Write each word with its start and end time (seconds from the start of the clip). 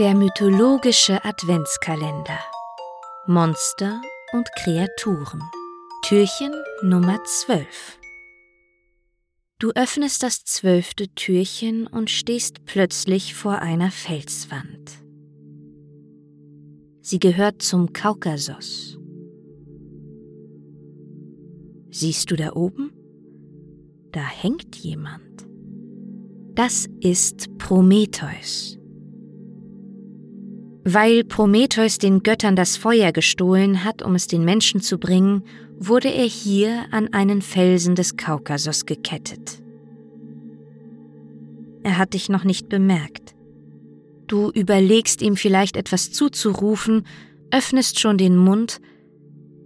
Der 0.00 0.16
mythologische 0.16 1.24
Adventskalender. 1.24 2.40
Monster 3.28 4.02
und 4.32 4.48
Kreaturen. 4.56 5.40
Türchen 6.02 6.52
Nummer 6.82 7.22
12. 7.22 8.00
Du 9.60 9.70
öffnest 9.76 10.24
das 10.24 10.42
zwölfte 10.44 11.06
Türchen 11.14 11.86
und 11.86 12.10
stehst 12.10 12.64
plötzlich 12.64 13.36
vor 13.36 13.60
einer 13.60 13.92
Felswand. 13.92 14.98
Sie 17.00 17.20
gehört 17.20 17.62
zum 17.62 17.92
Kaukasus. 17.92 18.98
Siehst 21.90 22.32
du 22.32 22.34
da 22.34 22.54
oben? 22.54 22.90
Da 24.10 24.22
hängt 24.22 24.74
jemand. 24.74 25.46
Das 26.56 26.88
ist 27.00 27.56
Prometheus. 27.58 28.80
Weil 30.84 31.24
Prometheus 31.24 31.96
den 31.96 32.22
Göttern 32.22 32.56
das 32.56 32.76
Feuer 32.76 33.10
gestohlen 33.10 33.84
hat, 33.84 34.02
um 34.02 34.14
es 34.14 34.26
den 34.26 34.44
Menschen 34.44 34.82
zu 34.82 34.98
bringen, 34.98 35.42
wurde 35.78 36.08
er 36.08 36.26
hier 36.26 36.84
an 36.90 37.12
einen 37.12 37.40
Felsen 37.40 37.94
des 37.94 38.16
Kaukasus 38.18 38.84
gekettet. 38.84 39.62
Er 41.82 41.96
hat 41.96 42.12
dich 42.12 42.28
noch 42.28 42.44
nicht 42.44 42.68
bemerkt. 42.68 43.34
Du 44.26 44.50
überlegst 44.50 45.22
ihm 45.22 45.36
vielleicht 45.36 45.76
etwas 45.76 46.12
zuzurufen, 46.12 47.06
öffnest 47.50 47.98
schon 47.98 48.18
den 48.18 48.36
Mund, 48.36 48.80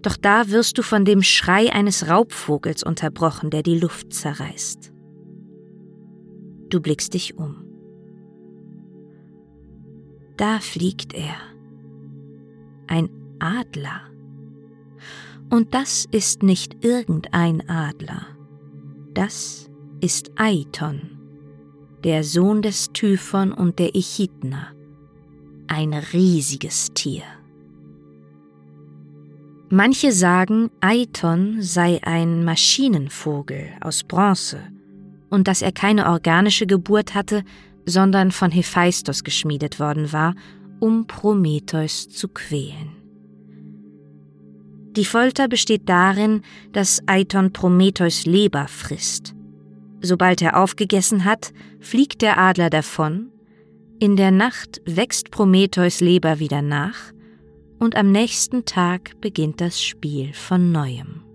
doch 0.02 0.16
da 0.16 0.48
wirst 0.50 0.78
du 0.78 0.82
von 0.82 1.04
dem 1.04 1.22
Schrei 1.22 1.72
eines 1.72 2.08
Raubvogels 2.08 2.84
unterbrochen, 2.84 3.50
der 3.50 3.62
die 3.62 3.78
Luft 3.78 4.12
zerreißt. 4.12 4.92
Du 6.68 6.80
blickst 6.80 7.14
dich 7.14 7.36
um. 7.36 7.67
Da 10.38 10.60
fliegt 10.60 11.14
er. 11.14 11.34
Ein 12.86 13.10
Adler. 13.40 14.02
Und 15.50 15.74
das 15.74 16.06
ist 16.12 16.44
nicht 16.44 16.84
irgendein 16.84 17.68
Adler. 17.68 18.24
Das 19.14 19.68
ist 20.00 20.30
Aiton, 20.36 21.18
der 22.04 22.22
Sohn 22.22 22.62
des 22.62 22.92
Typhon 22.92 23.52
und 23.52 23.80
der 23.80 23.96
Echidna. 23.96 24.68
Ein 25.66 25.92
riesiges 25.92 26.92
Tier. 26.94 27.24
Manche 29.70 30.12
sagen, 30.12 30.70
Aiton 30.80 31.60
sei 31.62 32.00
ein 32.04 32.44
Maschinenvogel 32.44 33.70
aus 33.80 34.04
Bronze 34.04 34.60
und 35.30 35.48
dass 35.48 35.62
er 35.62 35.72
keine 35.72 36.08
organische 36.08 36.66
Geburt 36.66 37.16
hatte, 37.16 37.42
sondern 37.88 38.30
von 38.30 38.50
Hephaistos 38.50 39.24
geschmiedet 39.24 39.80
worden 39.80 40.12
war, 40.12 40.34
um 40.78 41.06
Prometheus 41.06 42.08
zu 42.08 42.28
quälen. 42.28 42.96
Die 44.96 45.04
Folter 45.04 45.48
besteht 45.48 45.88
darin, 45.88 46.42
dass 46.72 47.02
Aiton 47.06 47.52
Prometheus 47.52 48.26
Leber 48.26 48.68
frisst. 48.68 49.34
Sobald 50.00 50.42
er 50.42 50.56
aufgegessen 50.56 51.24
hat, 51.24 51.52
fliegt 51.80 52.22
der 52.22 52.38
Adler 52.38 52.70
davon, 52.70 53.30
in 54.00 54.16
der 54.16 54.30
Nacht 54.30 54.80
wächst 54.84 55.30
Prometheus 55.30 56.00
Leber 56.00 56.38
wieder 56.38 56.62
nach, 56.62 57.12
und 57.78 57.96
am 57.96 58.10
nächsten 58.12 58.64
Tag 58.64 59.20
beginnt 59.20 59.60
das 59.60 59.80
Spiel 59.80 60.32
von 60.32 60.72
neuem. 60.72 61.27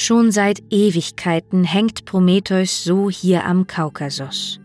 Schon 0.00 0.30
seit 0.30 0.62
Ewigkeiten 0.70 1.64
hängt 1.64 2.04
Prometheus 2.04 2.84
so 2.84 3.10
hier 3.10 3.44
am 3.44 3.66
Kaukasus. 3.66 4.60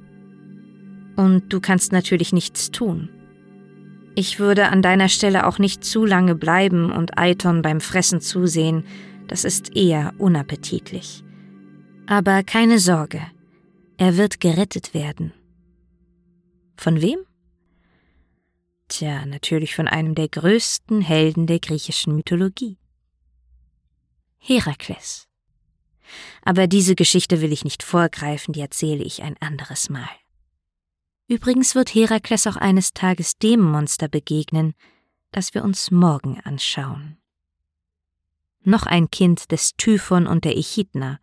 Und 1.16 1.52
du 1.52 1.60
kannst 1.60 1.92
natürlich 1.92 2.34
nichts 2.34 2.70
tun. 2.70 3.10
Ich 4.14 4.40
würde 4.40 4.68
an 4.68 4.84
deiner 4.84 5.10
Stelle 5.10 5.48
auch 5.48 5.58
nicht 5.58 5.84
zu 5.84 6.06
lange 6.06 6.36
bleiben 6.36 6.92
und 6.92 7.18
Aiton 7.18 7.64
beim 7.64 7.82
Fressen 7.82 8.22
zusehen, 8.22 8.86
das 9.28 9.44
ist 9.44 9.76
eher 9.76 10.14
unappetitlich. 10.20 11.24
Aber 12.06 12.44
keine 12.44 12.78
Sorge, 12.78 13.20
er 13.98 14.18
wird 14.18 14.40
gerettet 14.40 14.94
werden. 14.94 15.34
Von 16.78 17.02
wem? 17.02 17.18
Tja, 18.88 19.26
natürlich 19.26 19.74
von 19.76 19.88
einem 19.88 20.14
der 20.14 20.28
größten 20.28 21.02
Helden 21.02 21.48
der 21.48 21.58
griechischen 21.58 22.16
Mythologie. 22.16 22.78
Herakles. 24.46 25.30
Aber 26.44 26.68
diese 26.68 26.96
Geschichte 26.96 27.40
will 27.40 27.54
ich 27.54 27.64
nicht 27.64 27.82
vorgreifen, 27.82 28.54
die 28.54 28.60
erzähle 28.60 29.04
ich 29.04 29.24
ein 29.24 29.38
anderes 29.40 29.90
Mal. 29.90 30.10
Übrigens 31.30 31.76
wird 31.76 31.96
Herakles 31.96 32.46
auch 32.46 32.58
eines 32.58 32.94
Tages 32.94 33.38
dem 33.38 33.62
Monster 33.62 34.10
begegnen, 34.10 34.74
das 35.32 35.54
wir 35.54 35.64
uns 35.64 35.92
morgen 35.92 36.42
anschauen. 36.42 37.18
Noch 38.64 38.86
ein 38.86 39.10
Kind 39.10 39.52
des 39.54 39.76
Typhon 39.78 40.28
und 40.28 40.44
der 40.44 40.58
Echidna, 40.58 41.20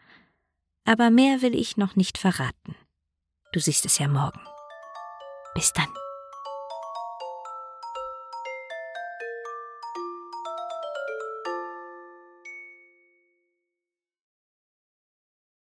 aber 0.84 1.10
mehr 1.10 1.42
will 1.42 1.54
ich 1.54 1.76
noch 1.76 1.96
nicht 1.96 2.16
verraten. 2.16 2.74
Du 3.52 3.60
siehst 3.60 3.84
es 3.84 3.98
ja 3.98 4.08
morgen. 4.08 4.40
Bis 5.54 5.72
dann. 5.74 5.88